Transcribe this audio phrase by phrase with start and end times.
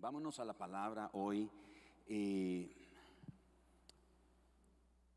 [0.00, 1.50] Vámonos a la palabra hoy.
[2.08, 2.70] Y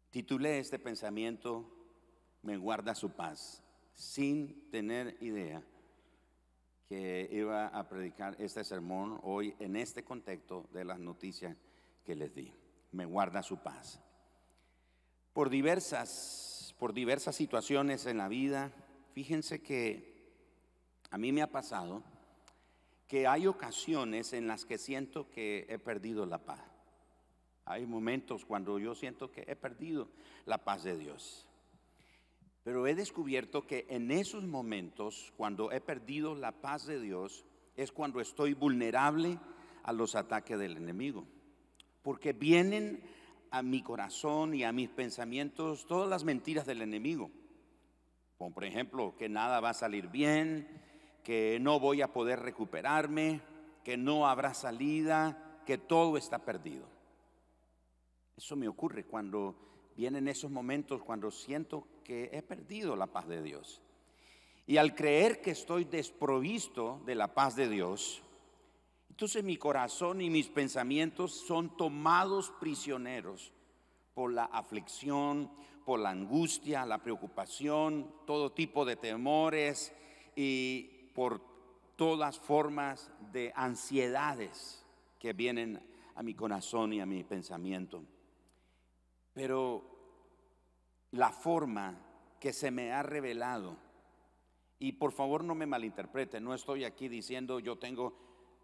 [0.09, 1.65] titulé este pensamiento,
[2.41, 5.63] Me guarda su paz, sin tener idea
[6.89, 11.55] que iba a predicar este sermón hoy en este contexto de las noticias
[12.03, 12.53] que les di.
[12.91, 14.01] Me guarda su paz.
[15.31, 18.73] Por diversas, por diversas situaciones en la vida,
[19.13, 20.11] fíjense que
[21.09, 22.03] a mí me ha pasado
[23.13, 26.63] que hay ocasiones en las que siento que he perdido la paz.
[27.63, 30.09] Hay momentos cuando yo siento que he perdido
[30.47, 31.47] la paz de Dios.
[32.63, 37.91] Pero he descubierto que en esos momentos, cuando he perdido la paz de Dios, es
[37.91, 39.37] cuando estoy vulnerable
[39.83, 41.27] a los ataques del enemigo.
[42.01, 43.03] Porque vienen
[43.51, 47.29] a mi corazón y a mis pensamientos todas las mentiras del enemigo.
[48.39, 50.82] Como por ejemplo, que nada va a salir bien,
[51.23, 53.41] que no voy a poder recuperarme,
[53.83, 56.87] que no habrá salida, que todo está perdido.
[58.35, 59.55] Eso me ocurre cuando
[59.95, 63.81] vienen esos momentos, cuando siento que he perdido la paz de Dios.
[64.65, 68.23] Y al creer que estoy desprovisto de la paz de Dios,
[69.09, 73.53] entonces mi corazón y mis pensamientos son tomados prisioneros
[74.13, 75.51] por la aflicción,
[75.85, 79.93] por la angustia, la preocupación, todo tipo de temores
[80.35, 81.41] y por
[81.95, 84.85] todas formas de ansiedades
[85.19, 85.81] que vienen
[86.15, 88.03] a mi corazón y a mi pensamiento.
[89.33, 89.83] Pero
[91.11, 91.97] la forma
[92.39, 93.77] que se me ha revelado,
[94.79, 98.17] y por favor no me malinterprete, no estoy aquí diciendo yo tengo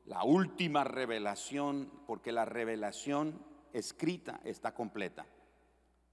[0.05, 3.41] la última revelación, porque la revelación
[3.73, 5.25] escrita está completa.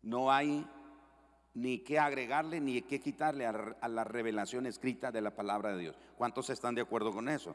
[0.03, 0.67] No hay
[1.57, 5.97] ni qué agregarle ni qué quitarle a, la revelación escrita de la palabra de Dios.
[6.17, 7.55] ¿Cuántos están de acuerdo con eso?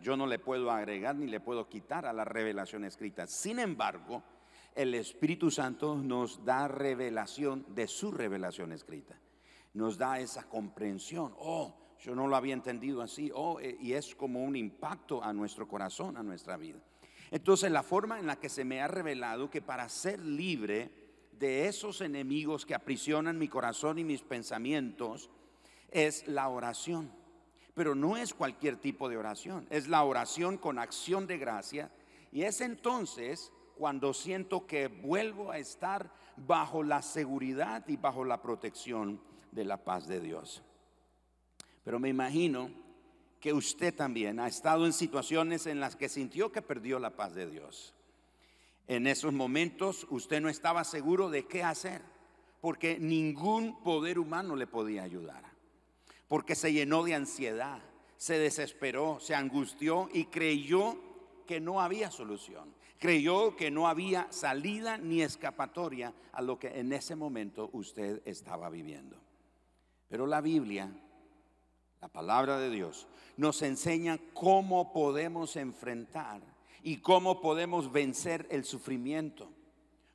[0.00, 3.26] Yo no le puedo agregar ni le puedo quitar a la revelación escrita.
[3.26, 4.22] Sin embargo,
[4.74, 9.20] el Espíritu Santo nos da revelación de su revelación escrita.
[9.74, 11.34] Nos da esa comprensión.
[11.38, 13.30] Oh, yo no lo había entendido así.
[13.34, 16.78] Oh, eh, y es como un impacto a nuestro corazón, a nuestra vida.
[17.30, 21.05] Entonces, la forma en la que se me ha revelado que para ser libre,
[21.38, 25.30] de esos enemigos que aprisionan mi corazón y mis pensamientos
[25.90, 27.12] es la oración.
[27.74, 31.90] Pero no es cualquier tipo de oración, es la oración con acción de gracia.
[32.32, 38.40] Y es entonces cuando siento que vuelvo a estar bajo la seguridad y bajo la
[38.40, 39.20] protección
[39.52, 40.62] de la paz de Dios.
[41.84, 42.70] Pero me imagino
[43.40, 47.34] que usted también ha estado en situaciones en las que sintió que perdió la paz
[47.34, 47.95] de Dios.
[48.88, 52.02] En esos momentos usted no estaba seguro de qué hacer,
[52.60, 55.44] porque ningún poder humano le podía ayudar,
[56.28, 57.82] porque se llenó de ansiedad,
[58.16, 60.96] se desesperó, se angustió y creyó
[61.46, 66.92] que no había solución, creyó que no había salida ni escapatoria a lo que en
[66.92, 69.16] ese momento usted estaba viviendo.
[70.08, 70.90] Pero la Biblia,
[72.00, 76.40] la palabra de Dios, nos enseña cómo podemos enfrentar
[76.86, 79.50] y cómo podemos vencer el sufrimiento.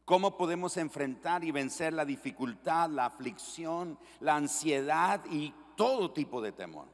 [0.05, 6.53] Cómo podemos enfrentar y vencer la dificultad, la aflicción, la ansiedad y todo tipo de
[6.53, 6.87] temor.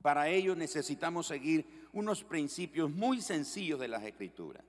[0.00, 4.64] Para ello necesitamos seguir unos principios muy sencillos de las escrituras.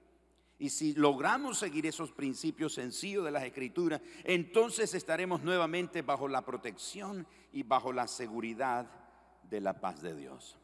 [0.60, 6.44] Y si logramos seguir esos principios sencillos de las escrituras, entonces estaremos nuevamente bajo la
[6.44, 8.92] protección y bajo la seguridad
[9.50, 10.58] de la paz de Dios.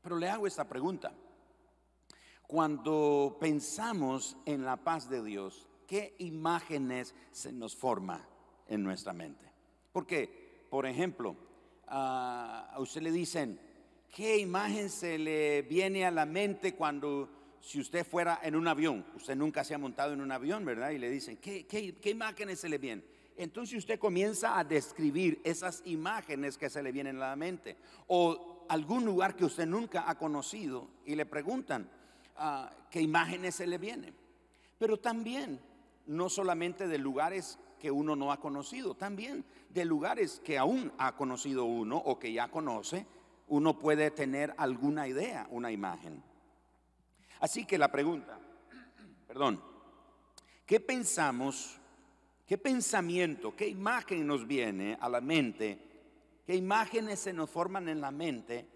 [0.00, 1.12] Pero le hago esta pregunta
[2.48, 8.26] cuando pensamos en la paz de Dios, ¿qué imágenes se nos forma
[8.66, 9.44] en nuestra mente?
[9.92, 11.36] Porque, por ejemplo,
[11.86, 13.60] a usted le dicen,
[14.08, 17.28] ¿qué imagen se le viene a la mente cuando
[17.60, 19.04] si usted fuera en un avión?
[19.14, 20.90] Usted nunca se ha montado en un avión, ¿verdad?
[20.92, 23.04] Y le dicen, ¿qué, qué imágenes se le vienen?
[23.36, 27.76] Entonces usted comienza a describir esas imágenes que se le vienen a la mente.
[28.06, 31.90] O algún lugar que usted nunca ha conocido y le preguntan,
[32.38, 34.14] Ah, qué imágenes se le vienen.
[34.78, 35.60] Pero también,
[36.06, 41.16] no solamente de lugares que uno no ha conocido, también de lugares que aún ha
[41.16, 43.06] conocido uno o que ya conoce,
[43.48, 46.22] uno puede tener alguna idea, una imagen.
[47.40, 48.38] Así que la pregunta,
[49.26, 49.60] perdón,
[50.66, 51.78] ¿qué pensamos?
[52.46, 55.78] ¿Qué pensamiento, qué imagen nos viene a la mente?
[56.46, 58.66] ¿Qué imágenes se nos forman en la mente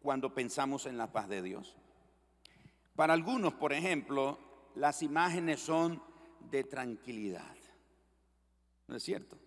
[0.00, 1.76] cuando pensamos en la paz de Dios?
[2.96, 4.38] Para algunos, por ejemplo,
[4.74, 6.02] las imágenes son
[6.40, 7.56] de tranquilidad.
[8.86, 9.38] ¿No es cierto?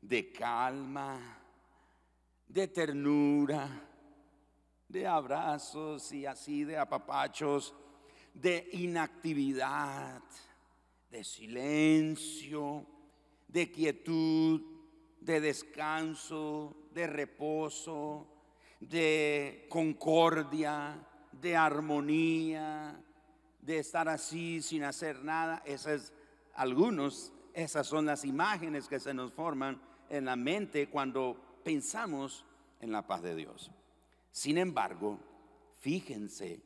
[0.00, 1.38] De calma,
[2.48, 3.68] de ternura,
[4.88, 7.74] de abrazos y así de apapachos,
[8.32, 10.22] de inactividad,
[11.10, 12.86] de silencio,
[13.46, 14.62] de quietud,
[15.20, 18.28] de descanso, de reposo,
[18.80, 21.06] de concordia,
[21.40, 23.00] de armonía,
[23.60, 25.62] de estar así sin hacer nada.
[25.64, 26.12] Esas,
[26.54, 32.44] algunos, esas son las imágenes que se nos forman en la mente cuando pensamos
[32.80, 33.70] en la paz de Dios.
[34.30, 35.18] Sin embargo,
[35.78, 36.60] fíjense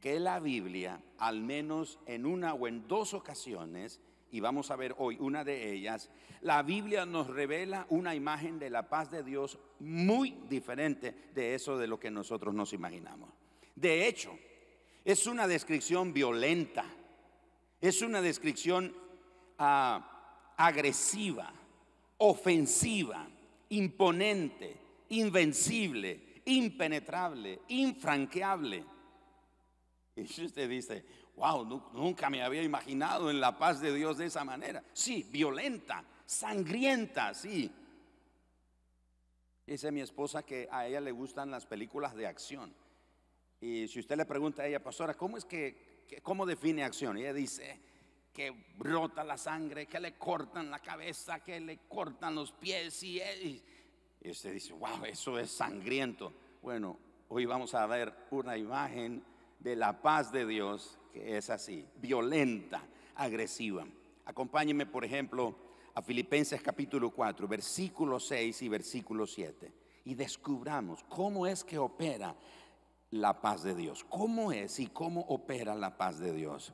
[0.00, 4.00] que la Biblia, al menos en una o en dos ocasiones,
[4.30, 6.10] y vamos a ver hoy una de ellas,
[6.40, 11.78] la Biblia nos revela una imagen de la paz de Dios muy diferente de eso
[11.78, 13.30] de lo que nosotros nos imaginamos.
[13.74, 14.38] De hecho,
[15.04, 16.84] es una descripción violenta,
[17.80, 18.94] es una descripción
[19.58, 21.52] ah, agresiva,
[22.18, 23.28] ofensiva,
[23.70, 24.76] imponente,
[25.10, 28.84] invencible, impenetrable, infranqueable.
[30.16, 31.04] Y usted dice,
[31.36, 34.84] wow, nunca me había imaginado en la paz de Dios de esa manera.
[34.92, 37.70] Sí, violenta, sangrienta, sí.
[39.66, 42.72] Dice mi esposa que a ella le gustan las películas de acción.
[43.64, 47.16] Y si usted le pregunta a ella, pastora, ¿cómo es que, cómo define acción?
[47.16, 47.80] Ella dice
[48.30, 53.22] que brota la sangre, que le cortan la cabeza, que le cortan los pies y,
[54.20, 56.30] y usted dice, wow, eso es sangriento.
[56.60, 56.98] Bueno,
[57.30, 59.24] hoy vamos a ver una imagen
[59.58, 62.84] de la paz de Dios que es así, violenta,
[63.14, 63.86] agresiva.
[64.26, 65.56] Acompáñeme, por ejemplo,
[65.94, 69.72] a Filipenses capítulo 4, versículo 6 y versículo 7,
[70.04, 72.36] y descubramos cómo es que opera
[73.14, 76.72] la paz de Dios, cómo es y cómo opera la paz de Dios.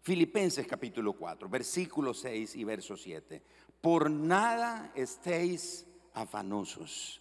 [0.00, 3.42] Filipenses capítulo 4, versículo 6 y verso 7.
[3.80, 7.20] Por nada estéis afanosos,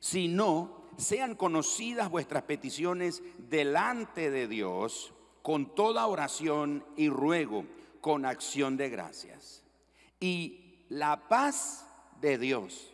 [0.00, 5.12] sino sean conocidas vuestras peticiones delante de Dios
[5.42, 7.66] con toda oración y ruego,
[8.00, 9.62] con acción de gracias.
[10.18, 11.86] Y la paz
[12.22, 12.90] de Dios,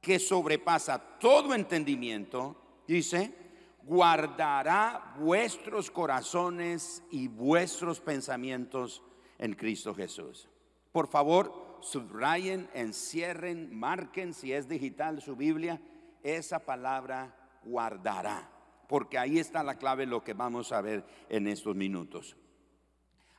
[0.00, 2.56] que sobrepasa todo entendimiento,
[2.88, 3.43] dice,
[3.86, 9.02] guardará vuestros corazones y vuestros pensamientos
[9.38, 10.48] en Cristo Jesús.
[10.92, 15.80] Por favor, subrayen, encierren, marquen, si es digital su Biblia,
[16.22, 17.34] esa palabra
[17.64, 18.54] guardará
[18.88, 22.36] porque ahí está la clave lo que vamos a ver en estos minutos.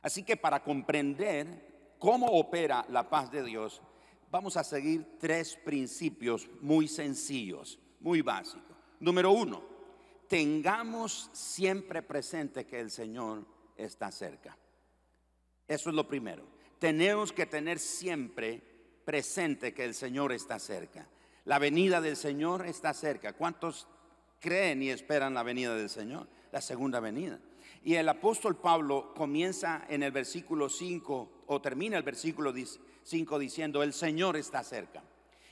[0.02, 3.82] Así que para comprender cómo opera la paz de Dios,
[4.30, 8.76] vamos a seguir tres principios muy sencillos, muy básicos.
[9.00, 9.62] Número uno,
[10.28, 13.46] tengamos siempre presente que el Señor
[13.76, 14.56] está cerca.
[15.68, 16.44] Eso es lo primero.
[16.78, 18.62] Tenemos que tener siempre
[19.04, 21.08] presente que el Señor está cerca.
[21.44, 23.32] La venida del Señor está cerca.
[23.32, 23.86] ¿Cuántos
[24.40, 27.40] creen y esperan la venida del Señor, la segunda venida.
[27.82, 32.52] Y el apóstol Pablo comienza en el versículo 5 o termina el versículo
[33.02, 35.02] 5 diciendo, el Señor está cerca.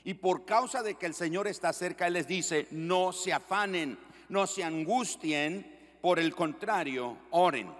[0.03, 3.97] Y por causa de que el Señor está cerca, Él les dice, no se afanen,
[4.29, 7.71] no se angustien, por el contrario, oren.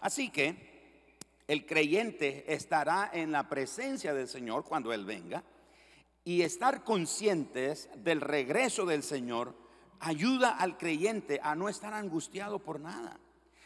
[0.00, 0.74] Así que
[1.46, 5.42] el creyente estará en la presencia del Señor cuando Él venga
[6.24, 9.54] y estar conscientes del regreso del Señor
[10.00, 13.18] ayuda al creyente a no estar angustiado por nada.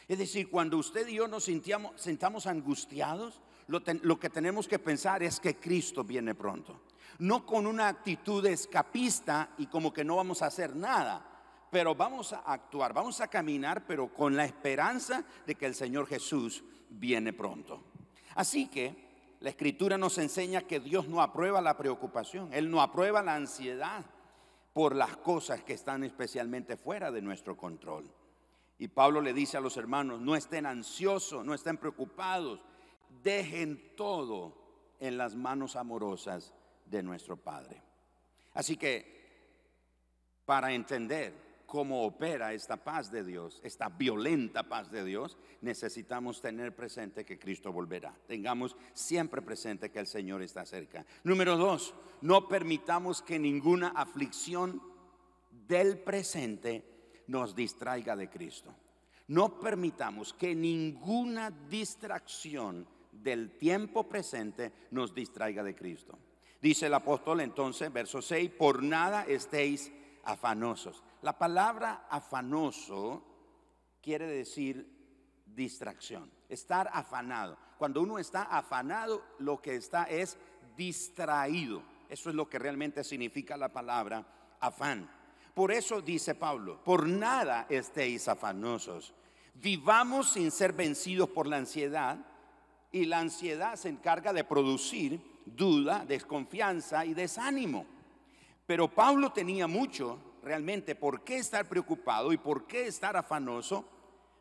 [0.09, 4.79] Es decir, cuando usted y yo nos sintiamos, sentamos angustiados, lo, lo, que tenemos que
[4.79, 6.81] pensar es que Cristo viene pronto.
[7.19, 11.38] No con una actitud escapista y como que no vamos a hacer nada,
[11.71, 16.07] pero vamos a actuar, vamos a caminar, pero con la esperanza de que el Señor
[16.07, 17.85] Jesús viene pronto.
[18.35, 19.09] Así que
[19.41, 24.05] la escritura nos enseña que Dios no aprueba la preocupación, Él no aprueba la ansiedad
[24.73, 28.11] por las cosas que están especialmente fuera de nuestro control.
[28.79, 32.65] Y Pablo le dice a los hermanos, no estén ansiosos, no estén preocupados,
[33.23, 34.57] dejen todo
[35.01, 36.55] en las manos amorosas
[36.87, 37.83] de nuestro Padre.
[38.55, 39.19] Así que,
[40.45, 46.75] para entender cómo opera esta paz de Dios, esta violenta paz de Dios, necesitamos tener
[46.75, 48.17] presente que Cristo volverá.
[48.27, 51.05] Tengamos siempre presente que el Señor está cerca.
[51.25, 54.81] Número dos, no permitamos que ninguna aflicción
[55.69, 56.83] del presente
[57.27, 58.75] nos distraiga de Cristo.
[59.27, 66.19] No permitamos que ninguna distracción del tiempo presente nos distraiga de Cristo.
[66.63, 69.93] Dice el apóstol entonces, verso 6, por nada estéis
[70.25, 71.03] afanosos.
[71.23, 73.23] La palabra afanoso
[74.01, 74.87] quiere decir
[75.45, 77.59] distracción, estar afanado.
[77.77, 80.37] Cuando uno está afanado, lo que está es
[80.77, 81.83] distraído.
[82.09, 84.25] Eso es lo que realmente significa la palabra
[84.61, 85.11] afán.
[85.55, 89.13] Por eso dice Pablo, por nada estéis afanosos.
[89.55, 92.19] Vivamos sin ser vencidos por la ansiedad
[92.93, 97.87] y la ansiedad se encarga de producir duda, desconfianza y desánimo.
[98.67, 103.85] Pero Pablo tenía mucho realmente por qué estar preocupado y por qué estar afanoso,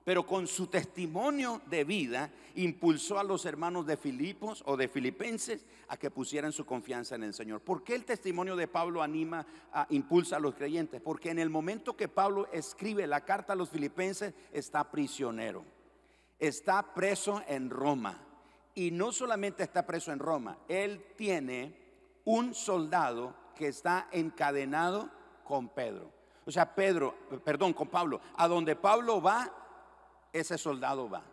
[0.07, 5.65] pero con su testimonio de vida impulsó a los hermanos de Filipos o de Filipenses
[5.89, 7.59] a que pusieran su confianza en el Señor.
[7.59, 11.01] ¿Por qué el testimonio de Pablo anima, a, impulsa a los creyentes?
[11.01, 15.65] Porque en el momento que Pablo escribe la carta a los filipenses está prisionero,
[16.39, 18.17] está preso en Roma.
[18.75, 21.75] Y no solamente está preso en Roma, él tiene
[22.23, 25.09] un soldado que está encadenado
[25.47, 26.11] con Pedro.
[26.45, 28.19] O sea, Pedro, perdón, con Pablo.
[28.35, 29.49] A donde Pablo va,
[30.33, 31.23] ese soldado va.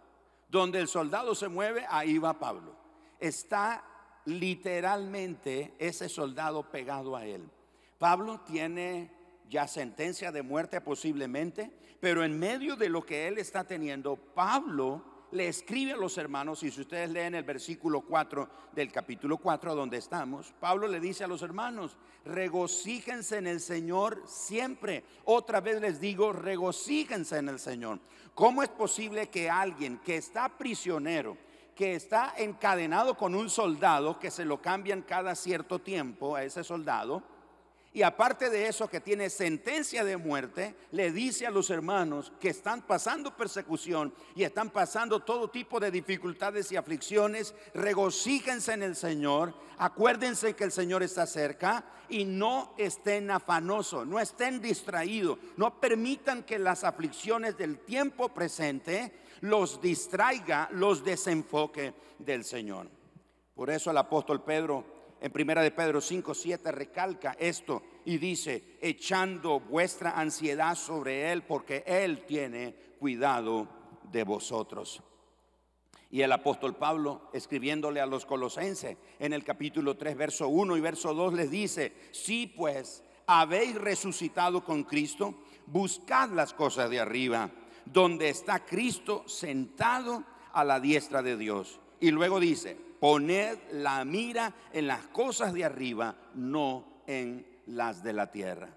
[0.48, 2.76] Donde el soldado se mueve, ahí va Pablo.
[3.18, 3.84] Está
[4.24, 7.50] literalmente ese soldado pegado a él.
[7.98, 9.10] Pablo tiene
[9.48, 15.02] ya sentencia de muerte posiblemente, pero en medio de lo que él está teniendo, Pablo
[15.34, 19.74] le escribe a los hermanos, y si ustedes leen el versículo 4 del capítulo 4
[19.74, 25.02] donde estamos, Pablo le dice a los hermanos, regocíjense en el Señor siempre.
[25.24, 27.98] Otra vez les digo, regocíjense en el Señor.
[28.34, 31.36] ¿Cómo es posible que alguien que está prisionero,
[31.74, 36.62] que está encadenado con un soldado, que se lo cambian cada cierto tiempo a ese
[36.62, 37.24] soldado,
[37.94, 42.48] y aparte de eso, que tiene sentencia de muerte, le dice a los hermanos que
[42.48, 48.96] están pasando persecución y están pasando todo tipo de dificultades y aflicciones, regocíjense en el
[48.96, 55.78] Señor, acuérdense que el Señor está cerca y no estén afanosos, no estén distraídos, no
[55.78, 62.88] permitan que las aflicciones del tiempo presente los distraiga, los desenfoque del Señor.
[63.54, 64.93] Por eso el apóstol Pedro
[65.24, 71.44] en primera de Pedro 5, 7 recalca esto y dice, echando vuestra ansiedad sobre Él
[71.44, 73.66] porque Él tiene cuidado
[74.12, 75.02] de vosotros.
[76.10, 80.80] Y el apóstol Pablo, escribiéndole a los colosenses en el capítulo 3, verso 1 y
[80.82, 87.50] verso 2, les dice, si pues habéis resucitado con Cristo, buscad las cosas de arriba,
[87.86, 91.80] donde está Cristo sentado a la diestra de Dios.
[91.98, 98.14] Y luego dice, Poned la mira en las cosas de arriba, no en las de
[98.14, 98.74] la tierra.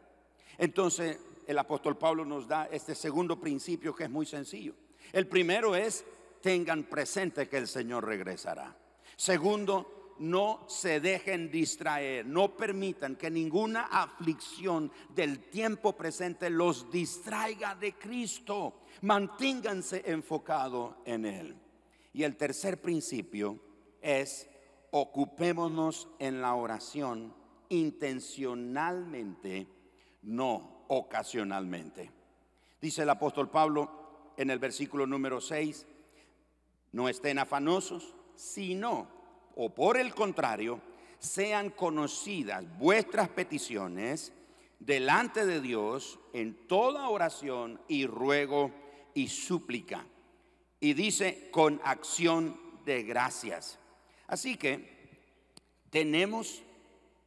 [0.57, 1.17] Entonces,
[1.47, 4.73] el apóstol Pablo nos da este segundo principio que es muy sencillo.
[5.13, 6.03] El primero es,
[6.41, 8.75] tengan presente que el Señor regresará.
[9.15, 17.75] Segundo, no se dejen distraer, no permitan que ninguna aflicción del tiempo presente los distraiga
[17.75, 18.81] de Cristo.
[19.03, 21.55] Manténganse enfocados en Él.
[22.11, 23.66] Y el tercer principio
[24.07, 24.49] es
[24.91, 27.33] ocupémonos en la oración
[27.67, 29.67] intencionalmente,
[30.21, 32.09] no ocasionalmente.
[32.79, 35.85] Dice el apóstol Pablo en el versículo número 6,
[36.93, 39.09] no estén afanosos, sino,
[39.55, 40.79] o por el contrario,
[41.19, 44.31] sean conocidas vuestras peticiones
[44.79, 48.71] delante de Dios en toda oración y ruego
[49.13, 50.05] y súplica.
[50.79, 53.81] Y dice con acción de gracias.
[54.27, 54.97] Así que
[55.89, 56.61] tenemos,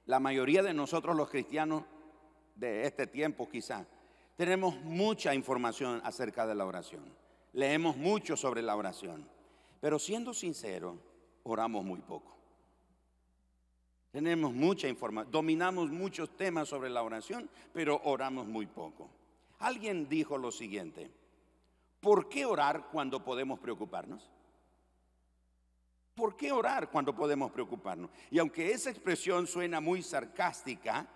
[0.06, 1.84] la mayoría de nosotros los cristianos
[2.54, 3.86] de este tiempo quizá,
[4.36, 7.04] tenemos mucha información acerca de la oración.
[7.52, 9.28] Leemos mucho sobre la oración.
[9.80, 10.98] Pero siendo sincero,
[11.42, 12.36] oramos muy poco.
[14.10, 19.08] Tenemos mucha información, dominamos muchos temas sobre la oración, pero oramos muy poco.
[19.60, 21.10] Alguien dijo lo siguiente,
[22.00, 24.28] ¿por qué orar cuando podemos preocuparnos?
[26.20, 28.10] ¿Por qué orar cuando podemos preocuparnos?
[28.30, 31.08] Y aunque esa expresión suena muy sarcástica,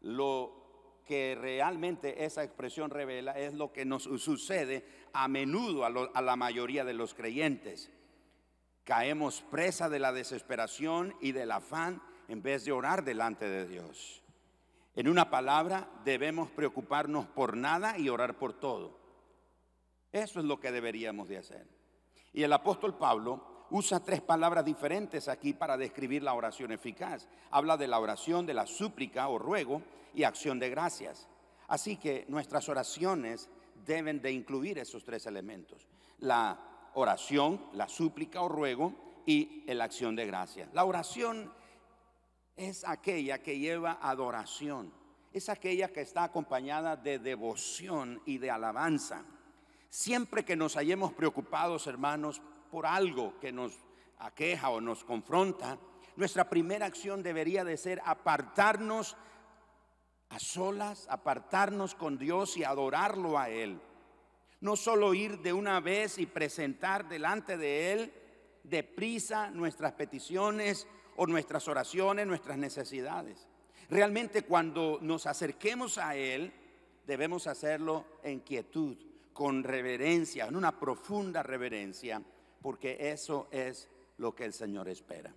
[0.00, 6.34] lo que realmente esa expresión revela es lo que nos sucede a menudo a, la
[6.34, 7.92] mayoría de los creyentes.
[8.82, 14.24] Caemos presa de la desesperación y del afán en vez de orar delante de Dios.
[14.96, 18.98] En una palabra, debemos preocuparnos por nada y orar por todo.
[20.10, 21.64] Eso es lo que deberíamos de hacer.
[22.32, 27.26] Y el apóstol Pablo usa tres palabras diferentes aquí para describir la oración eficaz.
[27.50, 29.82] Habla de la oración, de la súplica o ruego
[30.14, 31.26] y acción de gracias.
[31.68, 33.48] Así que nuestras oraciones
[33.86, 35.88] deben de incluir esos tres elementos.
[36.18, 36.58] La
[36.94, 38.92] oración, la súplica o ruego
[39.24, 40.68] y la acción de gracias.
[40.74, 41.50] La oración
[42.56, 44.92] es aquella que lleva adoración.
[45.32, 49.24] Es aquella que está acompañada de devoción y de alabanza.
[49.88, 53.74] Siempre que nos hayamos preocupados, hermanos, por algo que nos
[54.18, 55.78] aqueja o nos confronta,
[56.16, 59.14] nuestra primera acción debería de ser apartarnos
[60.30, 63.78] a solas, apartarnos con Dios y adorarlo a Él.
[64.62, 68.14] No solo ir de una vez y presentar delante de Él
[68.64, 70.86] deprisa nuestras peticiones
[71.16, 73.46] o nuestras oraciones, nuestras necesidades.
[73.90, 76.54] Realmente cuando nos acerquemos a Él,
[77.06, 78.96] debemos hacerlo en quietud,
[79.34, 82.22] con reverencia, en una profunda reverencia,
[82.62, 83.88] porque eso es
[84.18, 85.34] lo que el Señor espera.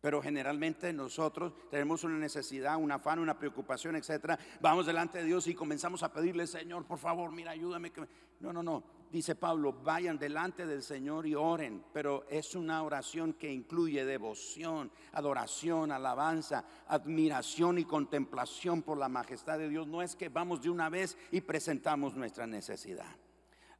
[0.00, 4.38] Pero generalmente nosotros tenemos una necesidad, un afán, una preocupación, etcétera.
[4.60, 7.92] Vamos delante de Dios y comenzamos a pedirle, Señor, por favor, mira, ayúdame.
[8.40, 8.84] No, no, no.
[9.10, 11.82] Dice Pablo, vayan delante del Señor y oren.
[11.92, 19.58] Pero es una oración que incluye devoción, adoración, alabanza, admiración y contemplación por la majestad
[19.58, 19.88] de Dios.
[19.88, 23.16] No es que vamos de una vez y presentamos nuestra necesidad.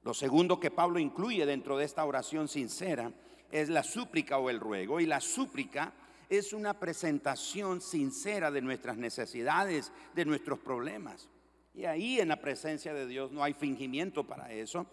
[0.06, 3.10] Lo segundo que Pablo incluye dentro de esta oración sincera
[3.50, 5.00] es la súplica o el ruego.
[5.00, 5.92] Y la súplica
[6.28, 11.28] es una presentación sincera de nuestras necesidades, de nuestros problemas.
[11.74, 14.86] Y ahí en la presencia de Dios no hay fingimiento para eso.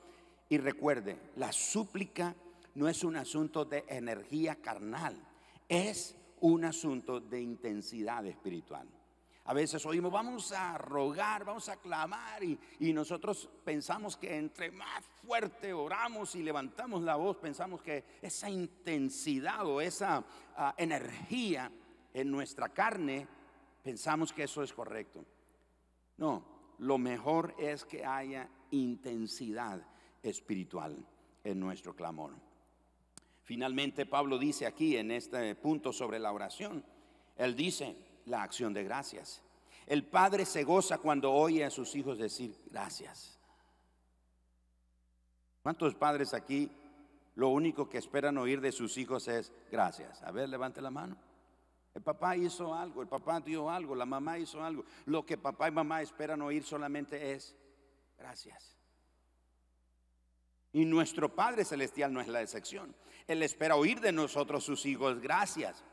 [0.50, 2.34] Y recuerde, la súplica
[2.74, 5.16] no es un asunto de energía carnal,
[5.70, 8.88] es un asunto de intensidad espiritual.
[9.46, 12.58] A veces oímos, vamos a rogar, vamos a clamar y,
[12.94, 19.66] nosotros pensamos que entre más fuerte oramos y levantamos la voz, pensamos que esa intensidad
[19.66, 20.24] o esa
[20.56, 21.70] ah, energía
[22.14, 23.28] en nuestra carne,
[23.84, 25.26] pensamos que eso es correcto.
[26.18, 26.46] No,
[26.80, 29.86] lo mejor es que haya intensidad
[30.22, 31.06] espiritual
[31.44, 32.34] en nuestro clamor.
[33.44, 36.86] Finalmente, Pablo dice aquí en este punto sobre la oración,
[37.36, 39.42] él dice, la acción de gracias.
[39.86, 43.40] El padre se goza cuando oye a sus hijos decir gracias.
[45.62, 46.72] ¿Cuántos padres aquí
[47.36, 50.22] lo único que esperan oír de sus hijos es gracias?
[50.24, 51.18] A ver, levante la mano.
[51.94, 54.84] El papá hizo algo, el papá dio algo, la mamá hizo algo.
[55.06, 57.56] Lo que papá y mamá esperan oír solamente es
[58.18, 58.78] gracias.
[60.72, 62.96] Y nuestro Padre Celestial no es la excepción.
[63.28, 65.84] Él espera oír de nosotros sus hijos gracias.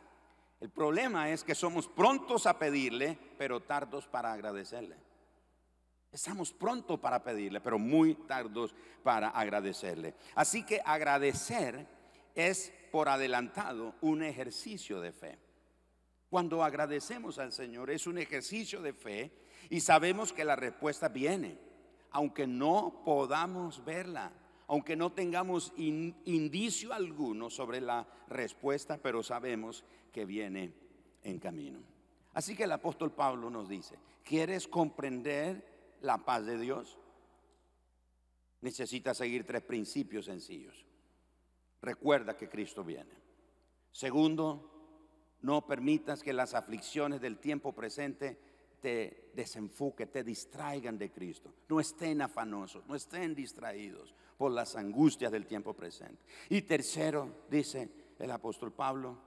[0.60, 4.96] El problema es que somos prontos a pedirle, pero tardos para agradecerle.
[6.12, 10.14] Estamos prontos para pedirle, pero muy tardos para agradecerle.
[10.34, 11.86] Así que agradecer
[12.34, 15.38] es por adelantado un ejercicio de fe.
[16.28, 19.32] Cuando agradecemos al Señor es un ejercicio de fe
[19.70, 21.58] y sabemos que la respuesta viene,
[22.10, 24.32] aunque no podamos verla,
[24.66, 30.72] aunque no tengamos indicio alguno sobre la respuesta, pero sabemos que viene
[31.22, 31.80] en camino.
[32.34, 36.98] Así que el apóstol Pablo nos dice, ¿quieres comprender la paz de Dios?
[38.60, 40.84] Necesitas seguir tres principios sencillos.
[41.82, 43.14] Recuerda que Cristo viene.
[43.90, 44.70] Segundo,
[45.42, 48.38] no permitas que las aflicciones del tiempo presente
[48.80, 51.52] te desenfoque, te distraigan de Cristo.
[51.68, 56.22] No estén afanosos, no estén distraídos por las angustias del tiempo presente.
[56.48, 59.18] Y tercero, dice el apóstol Pablo,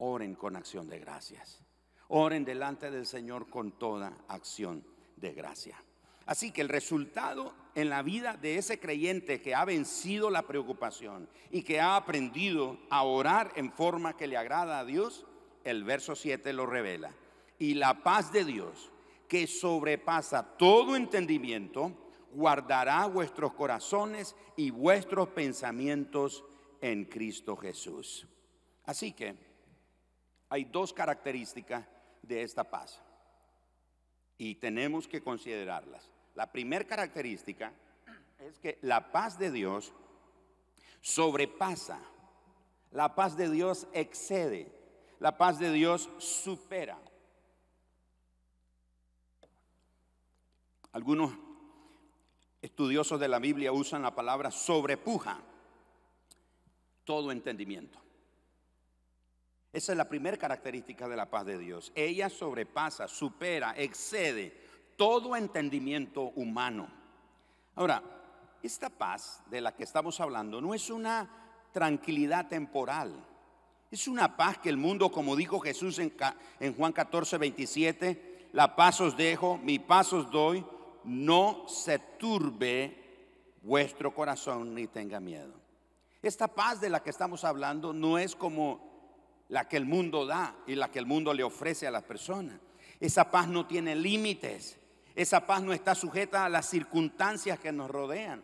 [0.00, 1.62] oren con acción de gracias.
[2.08, 4.84] Oren delante del Señor con toda acción
[5.16, 5.82] de gracia.
[6.26, 11.28] Así que el resultado en la vida de ese creyente que ha vencido la preocupación
[11.50, 15.26] y que ha aprendido a orar en forma que le agrada a Dios,
[15.64, 17.14] el verso 7 lo revela.
[17.58, 18.90] Y la paz de Dios,
[19.28, 21.92] que sobrepasa todo entendimiento,
[22.32, 26.44] guardará vuestros corazones y vuestros pensamientos
[26.80, 28.26] en Cristo Jesús.
[28.84, 29.49] Así que
[30.50, 31.86] hay dos características
[32.22, 33.00] de esta paz
[34.36, 36.10] y tenemos que considerarlas.
[36.34, 37.72] La primera característica
[38.38, 39.92] es que la paz de Dios
[41.00, 42.00] sobrepasa,
[42.90, 44.72] la paz de Dios excede,
[45.20, 46.98] la paz de Dios supera.
[50.92, 51.32] Algunos
[52.60, 55.40] estudiosos de la Biblia usan la palabra sobrepuja
[57.04, 57.98] todo entendimiento.
[59.72, 61.92] Esa es la primera característica de la paz de Dios.
[61.94, 64.52] Ella sobrepasa, supera, excede
[64.96, 66.88] todo entendimiento humano.
[67.76, 68.02] Ahora,
[68.62, 71.30] esta paz de la que estamos hablando no es una
[71.72, 73.14] tranquilidad temporal.
[73.90, 79.00] Es una paz que el mundo, como dijo Jesús en, Juan 14, 27, la paz
[79.00, 80.64] os dejo, mi paz os doy,
[81.04, 82.96] no se turbe
[83.62, 85.54] vuestro corazón ni tenga miedo.
[86.22, 88.89] Esta paz de la que estamos hablando no es como
[89.50, 92.58] la que el mundo da y la que el mundo le ofrece a las personas.
[93.00, 94.78] Esa paz no tiene límites.
[95.14, 98.42] Esa paz no está sujeta a las circunstancias que nos rodean.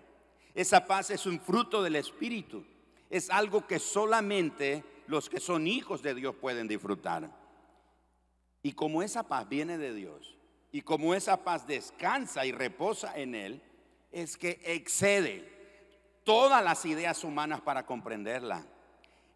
[0.55, 2.67] Esa paz es un fruto del Espíritu.
[3.09, 7.31] Es algo que solamente los que son hijos de Dios pueden disfrutar.
[8.63, 10.37] Y como esa paz viene de Dios
[10.73, 13.63] y como esa paz descansa y reposa en Él,
[14.11, 15.49] es que excede
[16.25, 18.67] todas las ideas humanas para comprenderla.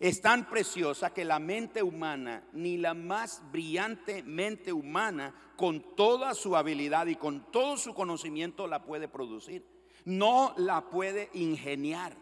[0.00, 6.32] Es tan preciosa que la mente humana, ni la más brillante mente humana, con toda
[6.32, 9.62] su habilidad y con todo su conocimiento, la puede producir.
[10.06, 12.16] No la puede ingeniar.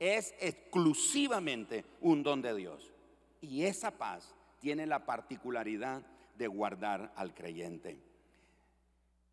[0.00, 2.92] Es exclusivamente un don de Dios.
[3.40, 6.02] Y esa paz tiene la particularidad
[6.36, 8.00] de guardar al creyente.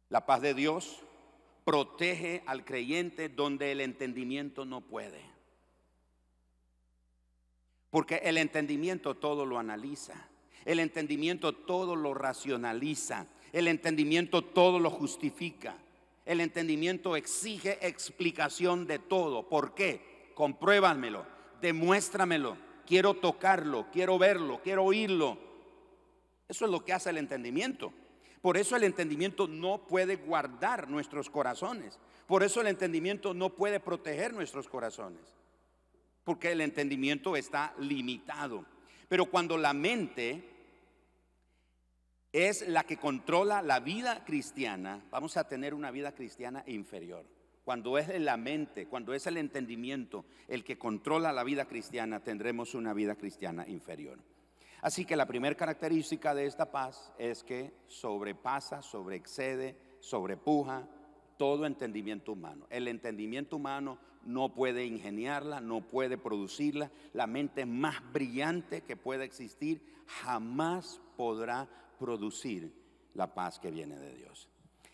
[0.10, 1.02] La paz de Dios
[1.66, 5.37] protege al creyente donde el entendimiento no puede.
[7.89, 10.28] Porque el entendimiento todo lo analiza.
[10.65, 13.28] El entendimiento todo lo racionaliza.
[13.54, 15.78] El entendimiento todo lo justifica.
[16.26, 19.47] El entendimiento exige explicación de todo.
[19.47, 20.32] ¿Por qué?
[20.36, 21.26] Compruébamelo,
[21.62, 22.58] demuéstramelo.
[22.86, 25.38] Quiero tocarlo, quiero verlo, quiero oírlo.
[26.47, 27.93] Eso es lo que hace el entendimiento.
[28.41, 32.00] Por eso el entendimiento no puede guardar nuestros corazones.
[32.28, 35.34] Por eso el entendimiento no puede proteger nuestros corazones.
[36.28, 38.66] Porque el entendimiento está limitado.
[39.08, 40.44] Pero cuando la mente
[42.34, 47.26] es la que controla la vida cristiana, vamos a tener una vida cristiana inferior.
[47.63, 52.76] Cuando es la mente, cuando es el entendimiento el que controla la vida cristiana, tendremos
[52.76, 54.20] una vida cristiana inferior.
[54.82, 60.90] Así que la primera característica de esta paz es que sobrepasa, sobreexcede, sobrepuja
[61.38, 62.67] todo entendimiento humano.
[62.69, 66.91] El entendimiento humano no puede ingeniarla, no puede producirla.
[67.13, 71.67] La mente más brillante que pueda existir jamás podrá
[72.00, 72.73] producir
[73.13, 74.50] la paz que viene de Dios.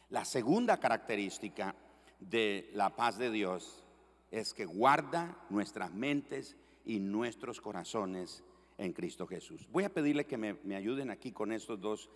[0.09, 1.75] La segunda característica
[2.19, 3.83] de la paz de Dios
[4.31, 8.43] es que guarda nuestras mentes y nuestros corazones
[8.77, 9.67] en Cristo Jesús.
[9.71, 12.09] Voy a pedirle que me, ayuden aquí con estos dos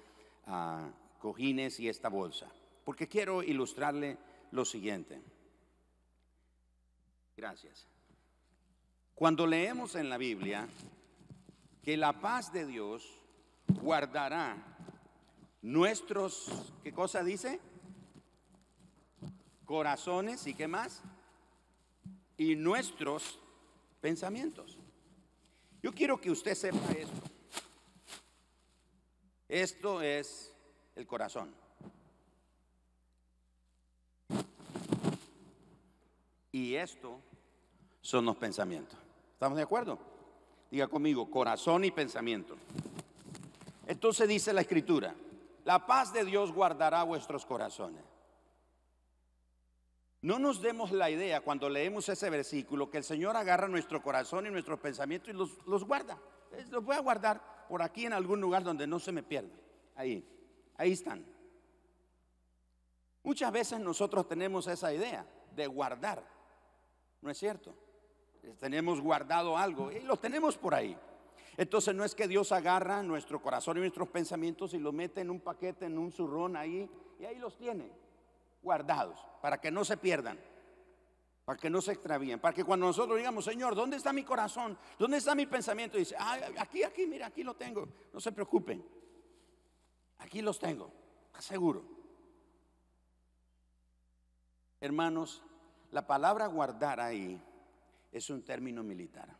[0.46, 2.52] ah, cojines y esta bolsa,
[2.88, 4.18] porque quiero ilustrarle
[4.52, 5.22] lo siguiente.
[7.36, 7.86] Gracias.
[9.14, 10.70] Cuando leemos en la Biblia
[11.84, 13.06] que la paz de Dios
[13.82, 14.56] guardará
[15.62, 17.60] nuestros, ¿qué cosa dice?
[19.66, 21.02] Corazones y qué más?
[22.38, 23.38] Y nuestros
[24.00, 24.80] pensamientos.
[25.84, 27.22] Yo quiero que usted sepa esto.
[29.50, 30.54] Esto es
[30.96, 31.67] el corazón.
[36.58, 37.22] Y esto
[38.02, 38.98] son los pensamientos.
[39.34, 40.00] ¿Estamos de acuerdo?
[40.72, 42.56] Diga conmigo, corazón y pensamiento.
[43.86, 45.14] Entonces dice la escritura,
[45.66, 48.04] la paz de Dios guardará vuestros corazones.
[50.24, 54.48] No nos demos la idea cuando leemos ese versículo que el Señor agarra nuestro corazón
[54.48, 56.18] y nuestros pensamientos y los, guarda.
[56.72, 59.54] Los voy a guardar por aquí en algún lugar donde no se me pierda.
[59.96, 60.28] Ahí,
[60.76, 61.24] ahí están.
[63.22, 65.24] Muchas veces nosotros tenemos esa idea
[65.56, 66.37] de guardar.
[67.22, 67.74] ¿No es cierto?
[68.60, 70.98] Tenemos guardado algo y lo tenemos por ahí.
[71.58, 75.32] Entonces no es que Dios agarra nuestro corazón y nuestros pensamientos y lo mete en
[75.32, 77.92] un paquete, en un zurrón ahí y ahí los tiene
[78.62, 80.40] guardados, para que no se pierdan,
[81.46, 84.78] para que no se extravíen, para que cuando nosotros digamos, Señor, ¿dónde está mi corazón?
[85.00, 85.98] ¿Dónde está mi pensamiento?
[85.98, 86.16] dice,
[86.58, 87.88] aquí, aquí, mira, aquí lo tengo.
[88.14, 88.86] No se preocupen,
[90.20, 90.92] aquí los tengo,
[91.40, 91.86] seguro.
[94.80, 95.44] Hermanos,
[95.98, 97.42] la palabra guardar ahí
[98.12, 99.36] es un término militar.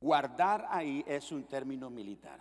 [0.00, 2.40] Guardar ahí es un término militar.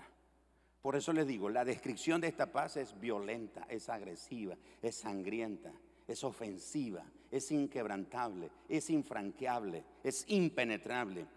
[0.81, 5.71] Por eso les digo, la descripción de esta paz es violenta, es agresiva, es sangrienta,
[6.07, 11.27] es ofensiva, es inquebrantable, es infranqueable, es impenetrable.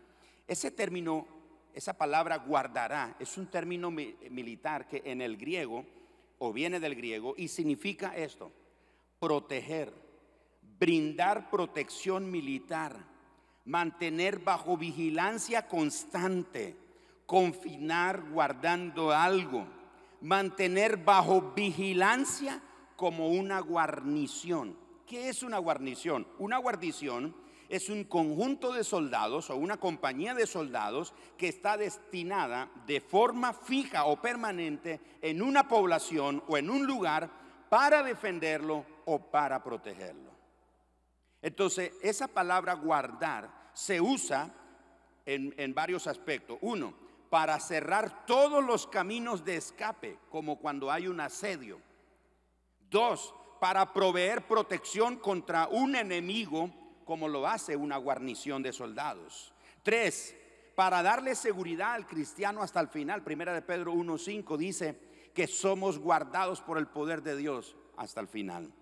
[0.48, 1.26] Ese término,
[1.74, 5.84] esa palabra guardará, es un término militar que en el griego,
[6.38, 8.50] o viene del griego, y significa esto,
[9.22, 9.94] proteger,
[10.80, 12.96] brindar protección militar,
[13.64, 16.76] mantener bajo vigilancia constante
[17.24, 19.64] confinar guardando algo,
[20.22, 22.60] mantener bajo vigilancia
[22.96, 24.76] como una guarnición.
[25.06, 26.26] ¿Qué es una guarnición?
[26.40, 27.32] Una guarnición
[27.68, 33.52] es un conjunto de soldados o una compañía de soldados que está destinada de forma
[33.52, 37.30] fija o permanente en una población o en un lugar
[37.68, 40.32] para defenderlo o para protegerlo.
[41.40, 44.54] Entonces, esa palabra guardar se usa
[45.26, 46.58] en, en varios aspectos.
[46.60, 46.94] Uno,
[47.30, 51.80] para cerrar todos los caminos de escape, como cuando hay un asedio.
[52.90, 56.70] Dos, para proveer protección contra un enemigo,
[57.04, 59.52] como lo hace una guarnición de soldados.
[59.82, 60.36] Tres,
[60.74, 63.22] para darle seguridad al cristiano hasta el final.
[63.22, 64.98] Primera de Pedro 1.5 dice
[65.34, 68.72] que somos guardados por el poder de Dios hasta el final.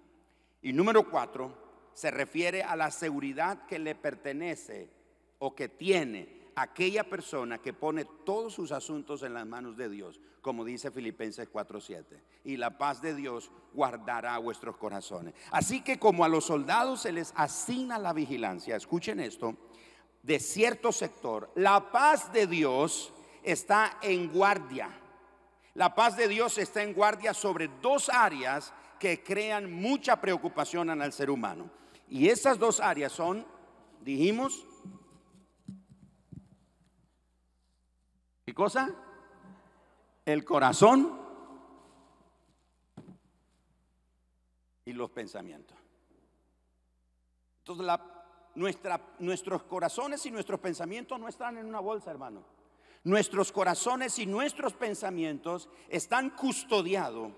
[0.62, 1.54] Y número cuatro,
[1.92, 4.90] se refiere a la seguridad que le pertenece
[5.38, 10.20] o que tiene aquella persona que pone todos sus asuntos en las manos de Dios,
[10.42, 12.22] como dice Filipenses 4:7.
[12.44, 15.34] Y la paz de Dios guardará vuestros corazones.
[15.50, 19.56] Así que como a los soldados se les asigna la vigilancia, escuchen esto,
[20.22, 24.90] de cierto sector, la paz de Dios está en guardia.
[25.74, 31.00] La paz de Dios está en guardia sobre dos áreas que crean mucha preocupación en
[31.00, 31.70] el ser humano.
[32.06, 33.46] Y esas dos áreas son,
[34.02, 34.66] dijimos,
[38.44, 38.94] ¿qué cosa?
[40.26, 41.18] El corazón
[44.84, 45.78] y los pensamientos.
[47.60, 47.86] Entonces,
[48.54, 52.44] nuestra, nuestros corazones y nuestros pensamientos no están en una bolsa, hermano.
[53.04, 57.32] Nuestros corazones y nuestros pensamientos están custodiados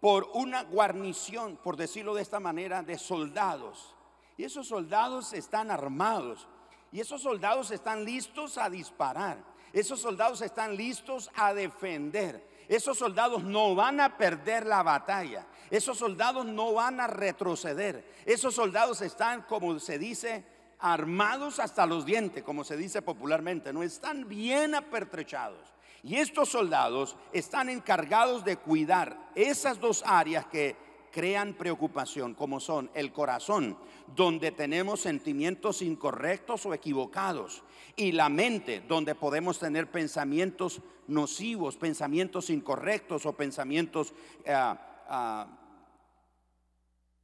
[0.00, 3.94] por una guarnición, por decirlo de esta manera, de soldados.
[4.36, 6.48] Y esos soldados están armados.
[6.90, 9.38] Y esos soldados están listos a disparar.
[9.72, 12.48] Esos soldados están listos a defender.
[12.66, 15.46] Esos soldados no van a perder la batalla.
[15.70, 18.04] Esos soldados no van a retroceder.
[18.24, 20.44] Esos soldados están, como se dice,
[20.78, 23.72] armados hasta los dientes, como se dice popularmente.
[23.72, 25.74] No están bien apertrechados.
[26.02, 30.76] Y estos soldados están encargados de cuidar esas dos áreas que
[31.10, 33.76] crean preocupación, como son el corazón,
[34.14, 37.62] donde tenemos sentimientos incorrectos o equivocados,
[37.96, 45.46] y la mente, donde podemos tener pensamientos nocivos, pensamientos incorrectos o pensamientos eh, ah,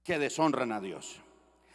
[0.03, 1.21] que deshonran a Dios.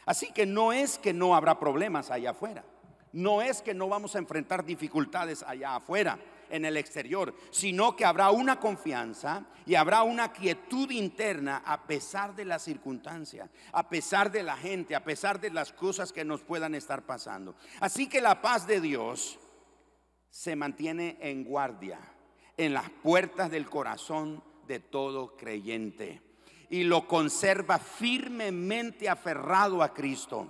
[0.05, 2.65] Así que no es que no habrá problemas allá afuera,
[3.13, 6.19] no es que no vamos a enfrentar dificultades allá afuera
[6.51, 12.35] en el exterior, sino que habrá una confianza y habrá una quietud interna a pesar
[12.35, 16.41] de las circunstancias, a pesar de la gente, a pesar de las cosas que nos
[16.41, 17.55] puedan estar pasando.
[17.79, 19.39] Así que la paz de Dios
[20.29, 21.99] se mantiene en guardia
[22.57, 26.21] en las puertas del corazón de todo creyente
[26.69, 30.49] y lo conserva firmemente aferrado a Cristo.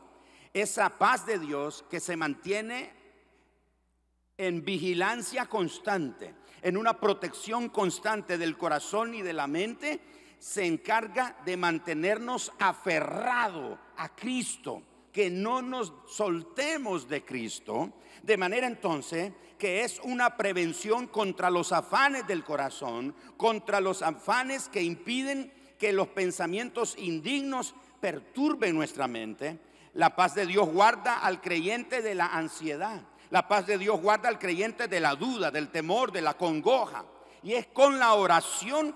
[0.54, 3.01] Esa paz de Dios que se mantiene
[4.42, 10.00] en vigilancia constante, en una protección constante del corazón y de la mente,
[10.40, 14.82] se encarga de mantenernos aferrado a Cristo,
[15.14, 21.72] que no nos soltemos de Cristo, de manera entonces que es una prevención contra los
[21.72, 29.60] afanes del corazón, contra los afanes que impiden que los pensamientos indignos perturben nuestra mente.
[29.94, 33.04] La paz de Dios guarda al creyente de la ansiedad.
[33.32, 37.06] La paz de Dios guarda al creyente de la duda, del temor, de la congoja.
[37.42, 38.96] Y es con la oración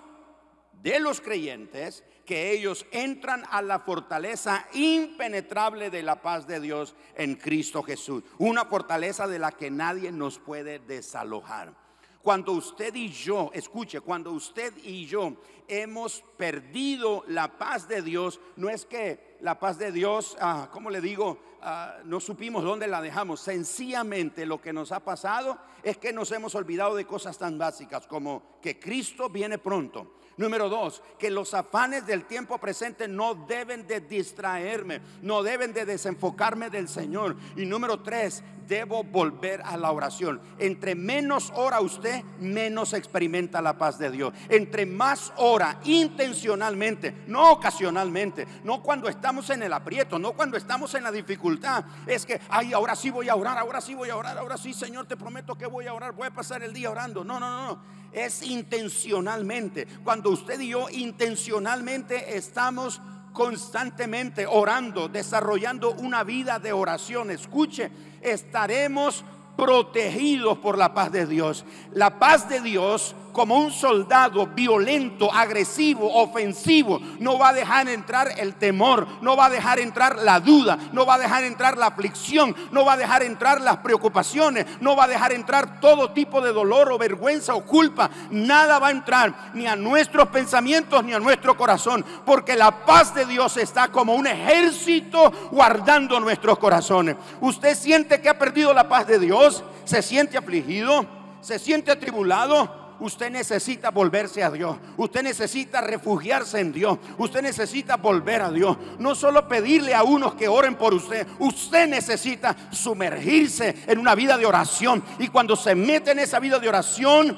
[0.74, 6.96] de los creyentes que ellos entran a la fortaleza impenetrable de la paz de Dios
[7.16, 8.24] en Cristo Jesús.
[8.38, 11.85] Una fortaleza de la que nadie nos puede desalojar.
[12.26, 15.36] Cuando usted y yo, escuche, cuando usted y yo
[15.68, 20.90] hemos perdido la paz de Dios, no es que la paz de Dios, ah, como
[20.90, 23.42] le digo, ah, no supimos dónde la dejamos.
[23.42, 28.08] Sencillamente lo que nos ha pasado es que nos hemos olvidado de cosas tan básicas
[28.08, 33.88] como que Cristo viene pronto Número dos, que los afanes del tiempo presente no deben
[33.88, 37.38] de distraerme, no deben de desenfocarme del Señor.
[37.56, 40.42] Y número tres, debo volver a la oración.
[40.60, 44.34] Entre menos ora usted, menos experimenta la paz de Dios.
[44.50, 50.94] Entre más ora intencionalmente, no ocasionalmente, no cuando estamos en el aprieto, no cuando estamos
[50.96, 51.86] en la dificultad.
[52.08, 54.74] Es que, ay, ahora sí voy a orar, ahora sí voy a orar, ahora sí,
[54.74, 57.24] Señor, te prometo que voy a orar, voy a pasar el día orando.
[57.24, 59.86] No, no, no, no es intencionalmente.
[60.04, 63.02] Cuando usted y yo intencionalmente estamos
[63.36, 69.26] constantemente orando, desarrollando una vida de oración, escuche, estaremos
[69.58, 71.66] protegidos por la paz de Dios.
[71.92, 78.32] La paz de Dios como un soldado violento, agresivo, ofensivo, no va a dejar entrar
[78.38, 81.88] el temor, no va a dejar entrar la duda, no va a dejar entrar la
[81.88, 86.40] aflicción, no va a dejar entrar las preocupaciones, no va a dejar entrar todo tipo
[86.40, 88.10] de dolor o vergüenza o culpa.
[88.32, 93.14] Nada va a entrar ni a nuestros pensamientos ni a nuestro corazón, porque la paz
[93.14, 97.18] de Dios está como un ejército guardando nuestros corazones.
[97.42, 99.62] ¿Usted siente que ha perdido la paz de Dios?
[99.84, 101.06] ¿Se siente afligido?
[101.42, 102.85] ¿Se siente atribulado?
[103.00, 104.78] Usted necesita volverse a Dios.
[104.98, 106.98] Usted necesita refugiarse en Dios.
[107.18, 108.78] Usted necesita volver a Dios.
[109.00, 111.28] No solo pedirle a unos que oren por usted.
[111.40, 115.04] Usted necesita sumergirse en una vida de oración.
[115.20, 117.38] Y cuando se mete en esa vida de oración,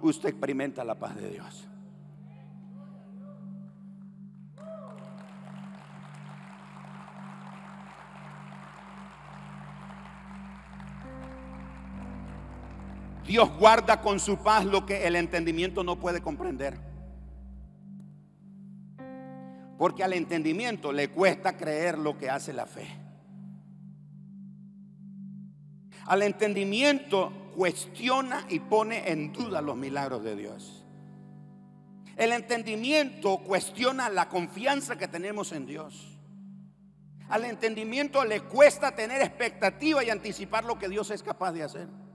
[0.00, 1.67] usted experimenta la paz de Dios.
[13.28, 16.78] Dios guarda con su paz lo que el entendimiento no puede comprender.
[19.76, 22.88] Porque al entendimiento le cuesta creer lo que hace la fe.
[26.06, 30.86] Al entendimiento cuestiona y pone en duda los milagros de Dios.
[32.16, 36.18] El entendimiento cuestiona la confianza que tenemos en Dios.
[37.28, 42.07] Al entendimiento le cuesta tener expectativa y anticipar lo que Dios es capaz de hacer.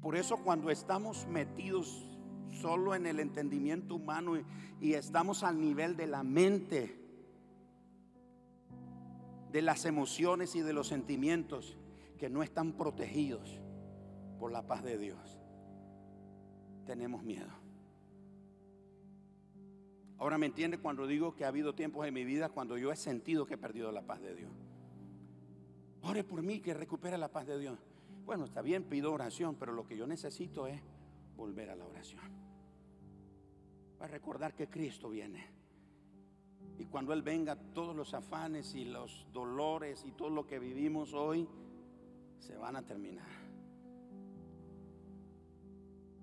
[0.00, 2.08] Por eso cuando estamos metidos
[2.60, 4.36] solo en el entendimiento humano
[4.80, 7.00] y, estamos al nivel de la mente,
[9.50, 11.76] de las emociones y de los sentimientos
[12.18, 13.60] que no están protegidos
[14.38, 15.38] por la paz de Dios,
[16.86, 17.50] tenemos miedo.
[20.18, 22.96] Ahora me entiende cuando digo que ha habido tiempos en mi vida cuando yo he
[22.96, 24.52] sentido que he perdido la paz de Dios.
[26.02, 27.78] Ore por mí que recupere la paz de Dios.
[28.28, 30.82] Bueno, está bien, pido oración, pero lo que yo necesito es
[31.34, 32.20] volver a la oración.
[33.96, 35.46] Para recordar que Cristo viene.
[36.76, 41.14] Y cuando Él venga, todos los afanes y los dolores y todo lo que vivimos
[41.14, 41.48] hoy
[42.38, 43.30] se van a terminar.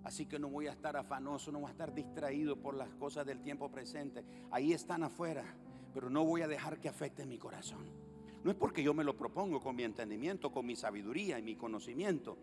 [0.04, 3.26] Así que no voy a estar afanoso, no voy a estar distraído por las cosas
[3.26, 4.24] del tiempo presente.
[4.52, 5.44] Ahí están afuera,
[5.92, 8.05] pero no voy a dejar que afecte mi corazón.
[8.46, 11.56] No es porque yo me lo propongo con mi entendimiento, con mi sabiduría y mi
[11.56, 12.38] conocimiento.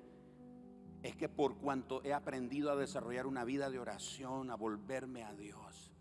[1.01, 5.33] Es que por cuanto he aprendido a desarrollar una vida de oración, a volverme a
[5.33, 5.93] Dios,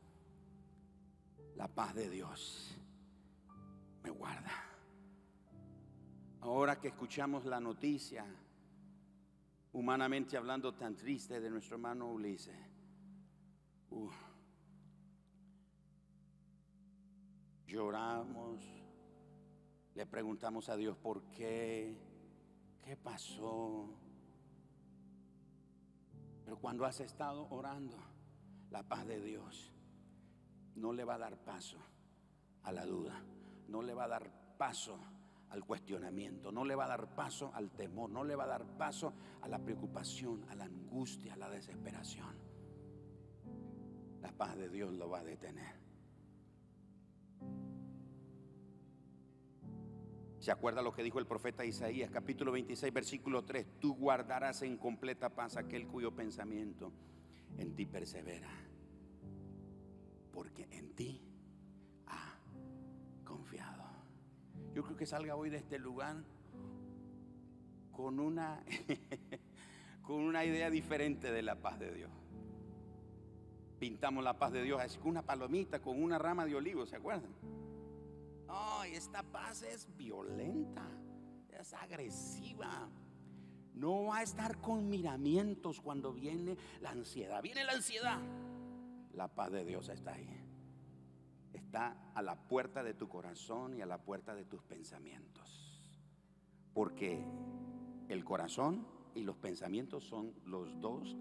[1.56, 2.76] la paz de Dios
[4.02, 4.52] me guarda.
[6.40, 8.26] Ahora que escuchamos la noticia
[9.74, 12.58] humanamente hablando, tan triste de nuestro hermano Ulises.
[17.68, 18.81] Lloramos,
[19.96, 21.96] le preguntamos a Dios por qué,
[22.84, 23.90] qué pasó.
[26.44, 27.98] Pero cuando has estado orando,
[28.70, 29.74] la paz de Dios
[30.76, 31.78] no le va a dar paso
[32.64, 33.22] a la duda,
[33.68, 35.00] no le va a dar paso
[35.50, 38.66] al cuestionamiento, no le va a dar paso al temor, no le va a dar
[38.78, 42.36] paso a la preocupación, a la angustia, a la desesperación.
[44.22, 45.91] La paz de Dios lo va a detener.
[50.42, 53.80] ¿Se acuerda lo que dijo el profeta Isaías, capítulo 26, versículo 3?
[53.80, 56.92] Tú guardarás en completa paz aquel cuyo pensamiento
[57.58, 58.50] en ti persevera,
[60.34, 61.22] porque en ti
[64.74, 66.16] Yo creo que salga hoy de este lugar
[67.92, 68.64] con una,
[70.02, 72.12] con una idea diferente de la paz de Dios.
[73.80, 76.96] Pintamos la paz de Dios así con una palomita, con una rama de olivo, ¿se
[76.96, 77.32] acuerdan?
[78.52, 80.86] Ay, esta paz es violenta,
[81.50, 82.90] es agresiva.
[83.74, 87.42] No va a estar con miramientos cuando viene la ansiedad.
[87.42, 88.20] Viene la ansiedad.
[89.14, 90.42] La paz de Dios está ahí
[91.54, 95.82] está a la puerta de tu corazón y a la puerta de tus pensamientos.
[96.74, 97.24] Porque
[98.10, 98.86] el corazón
[99.16, 101.16] y los pensamientos son los dos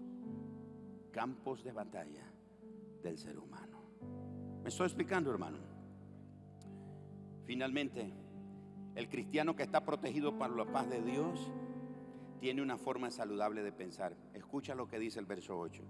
[1.11, 2.25] campos de batalla
[3.01, 3.77] del ser humano.
[4.61, 5.70] ¿Me estoy explicando, hermano?
[7.51, 8.09] Finalmente,
[8.95, 11.51] el cristiano que está protegido por la paz de Dios
[12.39, 14.15] tiene una forma saludable de pensar.
[14.33, 15.83] Escucha lo que dice el verso 8.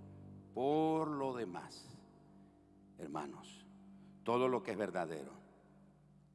[0.56, 1.88] Por lo demás,
[2.98, 3.64] hermanos,
[4.24, 5.34] todo lo que es verdadero,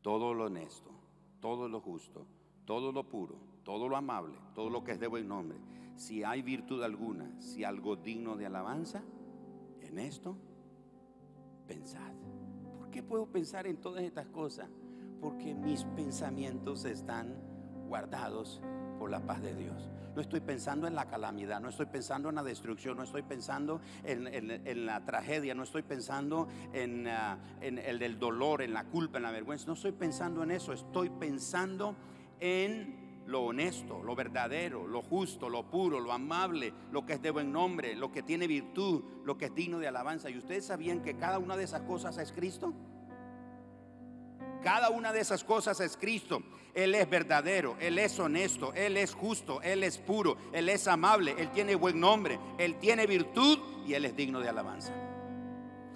[0.01, 0.93] todo lo honesto,
[1.41, 2.25] todo lo justo,
[2.65, 3.35] todo lo puro,
[3.65, 5.59] todo lo amable, todo lo que es de buen nombre,
[5.97, 9.03] si hay virtud alguna, si algo digno de alabanza,
[9.81, 10.37] en esto
[11.67, 12.13] pensad.
[12.79, 14.71] ¿Por qué puedo pensar en todas estas cosas?
[15.21, 17.35] Porque mis pensamientos están
[17.89, 18.61] guardados
[18.99, 19.91] por la paz de Dios.
[20.15, 23.83] No estoy pensando en la calamidad, no estoy pensando en la destrucción, no estoy pensando
[24.03, 29.19] en, la tragedia, no estoy pensando en, ah, en el del dolor, en la culpa,
[29.19, 29.67] en la vergüenza.
[29.67, 31.95] No estoy pensando en eso, estoy pensando
[32.41, 37.31] en lo honesto, lo verdadero, lo justo, lo puro, lo amable, lo que es de
[37.31, 40.31] buen nombre, lo que tiene virtud, lo que es digno de alabanza.
[40.31, 42.73] ¿Y ustedes sabían que cada una de esas cosas es Cristo?
[44.63, 46.43] Cada una de esas cosas es Cristo.
[46.75, 51.35] Él es verdadero, Él es honesto, Él es justo, Él es puro, Él es amable,
[51.39, 54.93] Él tiene buen nombre, Él tiene virtud y Él es digno de alabanza.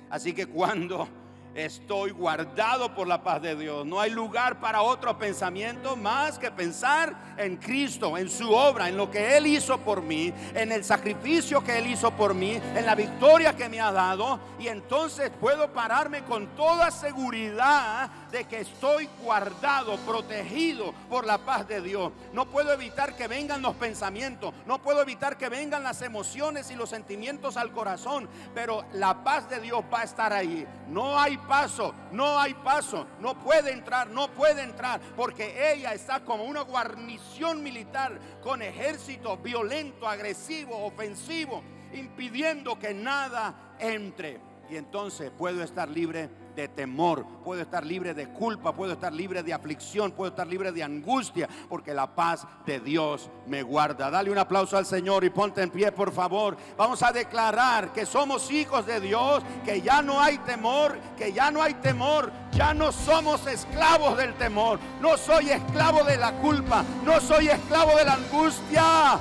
[0.09, 1.07] Así que cuando
[1.55, 3.85] Estoy guardado por la paz de Dios.
[3.85, 8.97] No hay lugar para otro pensamiento más que pensar en Cristo, en su obra, en
[8.97, 12.87] lo que Él hizo por mí, en el sacrificio que Él hizo por mí, en
[12.87, 14.39] la victoria que me ha dado.
[14.61, 21.67] Y entonces puedo pararme con toda seguridad de que estoy guardado, protegido por la paz
[21.67, 22.13] de Dios.
[22.33, 26.77] No puedo evitar que vengan los pensamientos, no puedo evitar que vengan las emociones y
[26.77, 30.65] los sentimientos al corazón, pero la paz de Dios va a estar ahí.
[30.89, 36.25] No hay paso, no hay paso, no puede entrar, no puede entrar, porque ella está
[36.25, 41.63] como una guarnición militar con ejército violento, agresivo, ofensivo,
[41.93, 44.41] impidiendo que nada entre.
[44.69, 49.43] Y entonces puedo estar libre de temor, puedo estar libre de culpa, puedo estar libre
[49.43, 54.11] de aflicción, puedo estar libre de angustia, porque la paz de Dios me guarda.
[54.11, 56.57] Dale un aplauso al Señor y ponte en pie, por favor.
[56.77, 61.51] Vamos a declarar que somos hijos de Dios, que ya no hay temor, que ya
[61.51, 64.79] no hay temor, ya no somos esclavos del temor.
[65.01, 69.19] No soy esclavo de la culpa, no soy esclavo de la angustia.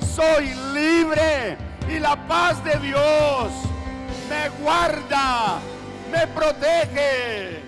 [0.00, 1.58] Soy libre
[1.88, 3.52] y la paz de Dios
[4.28, 5.58] me guarda
[6.10, 7.65] me protege.